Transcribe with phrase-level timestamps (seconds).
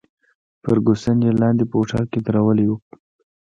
[0.63, 2.77] فرګوسن یې لاندې په هوټل کې ودرولې وه.